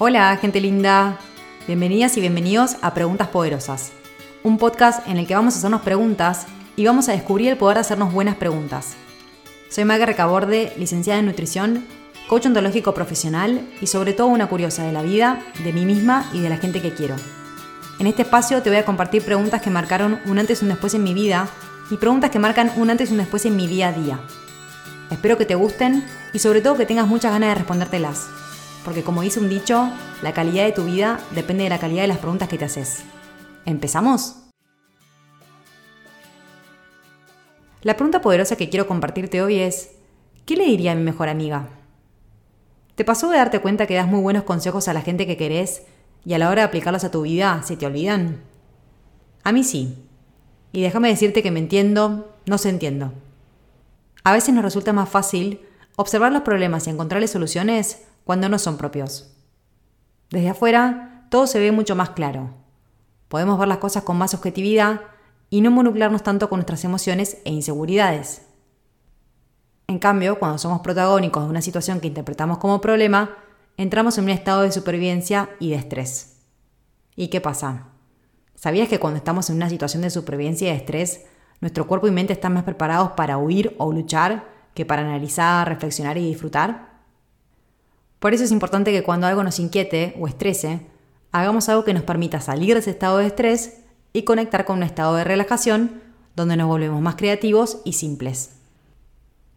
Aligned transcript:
Hola, 0.00 0.36
gente 0.36 0.60
linda. 0.60 1.18
Bienvenidas 1.66 2.16
y 2.16 2.20
bienvenidos 2.20 2.76
a 2.82 2.94
Preguntas 2.94 3.26
Poderosas, 3.26 3.90
un 4.44 4.56
podcast 4.56 5.04
en 5.08 5.16
el 5.16 5.26
que 5.26 5.34
vamos 5.34 5.54
a 5.54 5.58
hacernos 5.58 5.80
preguntas 5.80 6.46
y 6.76 6.86
vamos 6.86 7.08
a 7.08 7.12
descubrir 7.12 7.48
el 7.48 7.56
poder 7.56 7.78
de 7.78 7.80
hacernos 7.80 8.12
buenas 8.12 8.36
preguntas. 8.36 8.94
Soy 9.68 9.84
Maga 9.84 10.06
Recaborde, 10.06 10.72
licenciada 10.76 11.18
en 11.18 11.26
nutrición, 11.26 11.84
coach 12.28 12.46
ontológico 12.46 12.94
profesional 12.94 13.68
y 13.80 13.88
sobre 13.88 14.12
todo 14.12 14.28
una 14.28 14.46
curiosa 14.46 14.84
de 14.84 14.92
la 14.92 15.02
vida, 15.02 15.42
de 15.64 15.72
mí 15.72 15.84
misma 15.84 16.30
y 16.32 16.38
de 16.38 16.48
la 16.48 16.58
gente 16.58 16.80
que 16.80 16.94
quiero. 16.94 17.16
En 17.98 18.06
este 18.06 18.22
espacio 18.22 18.62
te 18.62 18.70
voy 18.70 18.78
a 18.78 18.84
compartir 18.84 19.24
preguntas 19.24 19.60
que 19.60 19.70
marcaron 19.70 20.20
un 20.26 20.38
antes 20.38 20.62
y 20.62 20.64
un 20.64 20.68
después 20.68 20.94
en 20.94 21.02
mi 21.02 21.12
vida 21.12 21.48
y 21.90 21.96
preguntas 21.96 22.30
que 22.30 22.38
marcan 22.38 22.70
un 22.76 22.88
antes 22.90 23.10
y 23.10 23.14
un 23.14 23.18
después 23.18 23.44
en 23.46 23.56
mi 23.56 23.66
día 23.66 23.88
a 23.88 23.92
día. 23.92 24.20
Espero 25.10 25.36
que 25.36 25.44
te 25.44 25.56
gusten 25.56 26.06
y 26.32 26.38
sobre 26.38 26.60
todo 26.60 26.76
que 26.76 26.86
tengas 26.86 27.08
muchas 27.08 27.32
ganas 27.32 27.48
de 27.48 27.54
respondértelas, 27.56 28.28
porque 28.88 29.02
como 29.02 29.20
dice 29.20 29.38
un 29.38 29.50
dicho, 29.50 29.92
la 30.22 30.32
calidad 30.32 30.64
de 30.64 30.72
tu 30.72 30.86
vida 30.86 31.20
depende 31.34 31.64
de 31.64 31.68
la 31.68 31.78
calidad 31.78 32.00
de 32.00 32.08
las 32.08 32.16
preguntas 32.16 32.48
que 32.48 32.56
te 32.56 32.64
haces. 32.64 33.00
¿Empezamos? 33.66 34.36
La 37.82 37.96
pregunta 37.96 38.22
poderosa 38.22 38.56
que 38.56 38.70
quiero 38.70 38.86
compartirte 38.86 39.42
hoy 39.42 39.58
es, 39.58 39.90
¿qué 40.46 40.56
le 40.56 40.64
diría 40.64 40.92
a 40.92 40.94
mi 40.94 41.02
mejor 41.02 41.28
amiga? 41.28 41.68
¿Te 42.94 43.04
pasó 43.04 43.28
de 43.28 43.36
darte 43.36 43.60
cuenta 43.60 43.86
que 43.86 43.94
das 43.94 44.08
muy 44.08 44.22
buenos 44.22 44.44
consejos 44.44 44.88
a 44.88 44.94
la 44.94 45.02
gente 45.02 45.26
que 45.26 45.36
querés 45.36 45.82
y 46.24 46.32
a 46.32 46.38
la 46.38 46.48
hora 46.48 46.62
de 46.62 46.68
aplicarlos 46.68 47.04
a 47.04 47.10
tu 47.10 47.20
vida 47.20 47.62
se 47.66 47.76
te 47.76 47.84
olvidan? 47.84 48.40
A 49.44 49.52
mí 49.52 49.64
sí. 49.64 50.02
Y 50.72 50.80
déjame 50.80 51.08
decirte 51.08 51.42
que 51.42 51.50
me 51.50 51.60
entiendo, 51.60 52.34
no 52.46 52.56
se 52.56 52.70
entiendo. 52.70 53.12
A 54.24 54.32
veces 54.32 54.54
nos 54.54 54.64
resulta 54.64 54.94
más 54.94 55.10
fácil 55.10 55.60
observar 55.96 56.32
los 56.32 56.40
problemas 56.40 56.86
y 56.86 56.90
encontrarles 56.90 57.32
soluciones 57.32 58.07
cuando 58.28 58.50
no 58.50 58.58
son 58.58 58.76
propios. 58.76 59.30
Desde 60.28 60.50
afuera, 60.50 61.24
todo 61.30 61.46
se 61.46 61.60
ve 61.60 61.72
mucho 61.72 61.96
más 61.96 62.10
claro. 62.10 62.50
Podemos 63.28 63.58
ver 63.58 63.68
las 63.68 63.78
cosas 63.78 64.02
con 64.02 64.18
más 64.18 64.34
objetividad 64.34 65.00
y 65.48 65.62
no 65.62 65.70
involucrarnos 65.70 66.22
tanto 66.22 66.50
con 66.50 66.58
nuestras 66.58 66.84
emociones 66.84 67.38
e 67.46 67.52
inseguridades. 67.52 68.42
En 69.86 69.98
cambio, 69.98 70.38
cuando 70.38 70.58
somos 70.58 70.82
protagónicos 70.82 71.42
de 71.42 71.48
una 71.48 71.62
situación 71.62 72.00
que 72.00 72.08
interpretamos 72.08 72.58
como 72.58 72.82
problema, 72.82 73.34
entramos 73.78 74.18
en 74.18 74.24
un 74.24 74.30
estado 74.30 74.60
de 74.60 74.72
supervivencia 74.72 75.48
y 75.58 75.70
de 75.70 75.76
estrés. 75.76 76.42
¿Y 77.16 77.28
qué 77.28 77.40
pasa? 77.40 77.86
¿Sabías 78.54 78.90
que 78.90 79.00
cuando 79.00 79.16
estamos 79.16 79.48
en 79.48 79.56
una 79.56 79.70
situación 79.70 80.02
de 80.02 80.10
supervivencia 80.10 80.68
y 80.68 80.72
de 80.72 80.76
estrés, 80.76 81.24
nuestro 81.62 81.86
cuerpo 81.86 82.08
y 82.08 82.10
mente 82.10 82.34
están 82.34 82.52
más 82.52 82.64
preparados 82.64 83.12
para 83.12 83.38
huir 83.38 83.74
o 83.78 83.90
luchar 83.90 84.44
que 84.74 84.84
para 84.84 85.00
analizar, 85.00 85.66
reflexionar 85.66 86.18
y 86.18 86.26
disfrutar? 86.26 86.87
Por 88.18 88.34
eso 88.34 88.44
es 88.44 88.52
importante 88.52 88.92
que 88.92 89.02
cuando 89.02 89.26
algo 89.26 89.44
nos 89.44 89.58
inquiete 89.58 90.14
o 90.18 90.26
estrese, 90.26 90.80
hagamos 91.32 91.68
algo 91.68 91.84
que 91.84 91.94
nos 91.94 92.02
permita 92.02 92.40
salir 92.40 92.74
de 92.74 92.80
ese 92.80 92.90
estado 92.90 93.18
de 93.18 93.26
estrés 93.26 93.80
y 94.12 94.22
conectar 94.22 94.64
con 94.64 94.78
un 94.78 94.82
estado 94.82 95.14
de 95.14 95.24
relajación 95.24 96.02
donde 96.34 96.56
nos 96.56 96.66
volvemos 96.66 97.00
más 97.00 97.16
creativos 97.16 97.80
y 97.84 97.92
simples. 97.92 98.56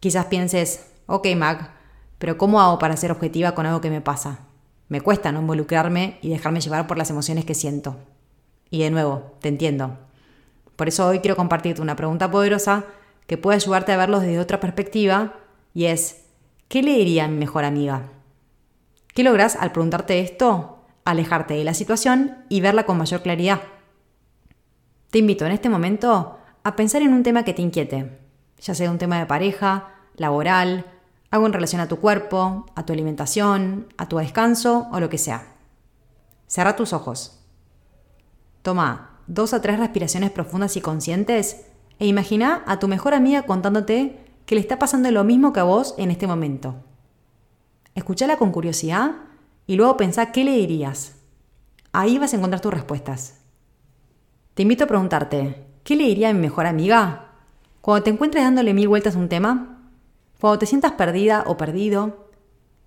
Quizás 0.00 0.26
pienses, 0.26 0.86
ok 1.06 1.26
Mac, 1.36 1.70
pero 2.18 2.38
¿cómo 2.38 2.60
hago 2.60 2.78
para 2.78 2.96
ser 2.96 3.10
objetiva 3.10 3.54
con 3.54 3.66
algo 3.66 3.80
que 3.80 3.90
me 3.90 4.00
pasa? 4.00 4.40
Me 4.88 5.00
cuesta 5.00 5.32
no 5.32 5.40
involucrarme 5.40 6.18
y 6.22 6.28
dejarme 6.28 6.60
llevar 6.60 6.86
por 6.86 6.98
las 6.98 7.10
emociones 7.10 7.44
que 7.44 7.54
siento. 7.54 7.96
Y 8.70 8.80
de 8.82 8.90
nuevo, 8.90 9.32
te 9.40 9.48
entiendo. 9.48 9.98
Por 10.76 10.88
eso 10.88 11.06
hoy 11.06 11.20
quiero 11.20 11.36
compartirte 11.36 11.80
una 11.80 11.96
pregunta 11.96 12.30
poderosa 12.30 12.84
que 13.26 13.38
puede 13.38 13.56
ayudarte 13.56 13.92
a 13.92 13.96
verlo 13.96 14.20
desde 14.20 14.38
otra 14.38 14.60
perspectiva 14.60 15.34
y 15.72 15.86
es, 15.86 16.24
¿qué 16.68 16.82
le 16.82 16.94
diría 16.94 17.24
a 17.24 17.28
mi 17.28 17.38
mejor 17.38 17.64
amiga? 17.64 18.02
¿Qué 19.14 19.22
logras 19.22 19.54
al 19.54 19.70
preguntarte 19.70 20.18
esto? 20.18 20.82
Alejarte 21.04 21.54
de 21.54 21.62
la 21.62 21.72
situación 21.72 22.44
y 22.48 22.60
verla 22.60 22.84
con 22.84 22.98
mayor 22.98 23.22
claridad. 23.22 23.60
Te 25.10 25.18
invito 25.18 25.46
en 25.46 25.52
este 25.52 25.68
momento 25.68 26.38
a 26.64 26.74
pensar 26.74 27.00
en 27.00 27.12
un 27.12 27.22
tema 27.22 27.44
que 27.44 27.54
te 27.54 27.62
inquiete, 27.62 28.18
ya 28.60 28.74
sea 28.74 28.90
un 28.90 28.98
tema 28.98 29.20
de 29.20 29.26
pareja, 29.26 29.94
laboral, 30.16 30.86
algo 31.30 31.46
en 31.46 31.52
relación 31.52 31.80
a 31.80 31.86
tu 31.86 32.00
cuerpo, 32.00 32.66
a 32.74 32.84
tu 32.84 32.92
alimentación, 32.92 33.86
a 33.98 34.08
tu 34.08 34.16
descanso 34.16 34.88
o 34.90 34.98
lo 34.98 35.08
que 35.08 35.18
sea. 35.18 35.46
Cierra 36.48 36.74
tus 36.74 36.92
ojos. 36.92 37.38
Toma 38.62 39.20
dos 39.28 39.54
a 39.54 39.62
tres 39.62 39.78
respiraciones 39.78 40.32
profundas 40.32 40.76
y 40.76 40.80
conscientes 40.80 41.66
e 42.00 42.06
imagina 42.06 42.64
a 42.66 42.80
tu 42.80 42.88
mejor 42.88 43.14
amiga 43.14 43.42
contándote 43.42 44.18
que 44.44 44.56
le 44.56 44.60
está 44.60 44.80
pasando 44.80 45.08
lo 45.12 45.22
mismo 45.22 45.52
que 45.52 45.60
a 45.60 45.64
vos 45.64 45.94
en 45.98 46.10
este 46.10 46.26
momento. 46.26 46.74
Escúchala 47.94 48.36
con 48.36 48.50
curiosidad 48.50 49.12
y 49.66 49.76
luego 49.76 49.96
pensá 49.96 50.32
qué 50.32 50.44
le 50.44 50.52
dirías. 50.52 51.16
Ahí 51.92 52.18
vas 52.18 52.32
a 52.32 52.36
encontrar 52.36 52.60
tus 52.60 52.74
respuestas. 52.74 53.40
Te 54.54 54.62
invito 54.62 54.84
a 54.84 54.88
preguntarte, 54.88 55.64
¿qué 55.84 55.96
le 55.96 56.04
diría 56.04 56.30
a 56.30 56.32
mi 56.32 56.40
mejor 56.40 56.66
amiga? 56.66 57.32
Cuando 57.80 58.02
te 58.02 58.10
encuentres 58.10 58.44
dándole 58.44 58.74
mil 58.74 58.88
vueltas 58.88 59.14
a 59.14 59.18
un 59.18 59.28
tema, 59.28 59.90
cuando 60.40 60.58
te 60.58 60.66
sientas 60.66 60.92
perdida 60.92 61.44
o 61.46 61.56
perdido, 61.56 62.30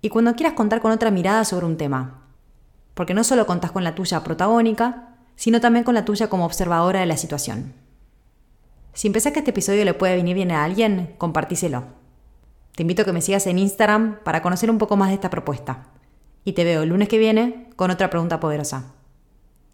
y 0.00 0.08
cuando 0.08 0.34
quieras 0.34 0.54
contar 0.54 0.80
con 0.80 0.92
otra 0.92 1.10
mirada 1.10 1.44
sobre 1.44 1.66
un 1.66 1.76
tema. 1.76 2.22
Porque 2.94 3.14
no 3.14 3.24
solo 3.24 3.46
contás 3.46 3.72
con 3.72 3.84
la 3.84 3.94
tuya 3.94 4.22
protagónica, 4.24 5.16
sino 5.36 5.60
también 5.60 5.84
con 5.84 5.94
la 5.94 6.04
tuya 6.04 6.28
como 6.28 6.44
observadora 6.44 7.00
de 7.00 7.06
la 7.06 7.16
situación. 7.16 7.74
Si 8.92 9.10
pensás 9.10 9.32
que 9.32 9.40
este 9.40 9.52
episodio 9.52 9.84
le 9.84 9.94
puede 9.94 10.16
venir 10.16 10.34
bien 10.34 10.50
a 10.50 10.64
alguien, 10.64 11.14
compartíselo. 11.18 11.97
Te 12.78 12.82
invito 12.82 13.02
a 13.02 13.04
que 13.04 13.12
me 13.12 13.20
sigas 13.20 13.44
en 13.48 13.58
Instagram 13.58 14.20
para 14.22 14.40
conocer 14.40 14.70
un 14.70 14.78
poco 14.78 14.96
más 14.96 15.08
de 15.08 15.16
esta 15.16 15.30
propuesta. 15.30 15.88
Y 16.44 16.52
te 16.52 16.62
veo 16.62 16.84
el 16.84 16.90
lunes 16.90 17.08
que 17.08 17.18
viene 17.18 17.70
con 17.74 17.90
otra 17.90 18.08
pregunta 18.08 18.38
poderosa. 18.38 18.94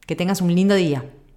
Que 0.06 0.16
tengas 0.16 0.40
un 0.40 0.54
lindo 0.54 0.74
día. 0.74 1.04